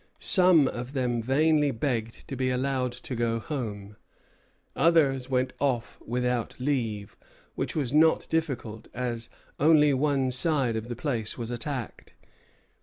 Some 0.17 0.67
of 0.67 0.93
them 0.93 1.21
vainly 1.21 1.69
begged 1.69 2.27
to 2.27 2.35
be 2.35 2.49
allowed 2.49 2.91
to 2.93 3.13
go 3.15 3.37
home; 3.37 3.97
others 4.75 5.29
went 5.29 5.53
off 5.59 6.01
without 6.03 6.59
leave, 6.59 7.15
which 7.53 7.75
was 7.75 7.93
not 7.93 8.25
difficult, 8.27 8.87
as 8.95 9.29
only 9.59 9.93
one 9.93 10.31
side 10.31 10.75
of 10.75 10.87
the 10.87 10.95
place 10.95 11.37
was 11.37 11.51
attacked. 11.51 12.15